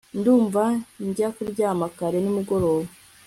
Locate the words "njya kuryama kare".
1.07-2.17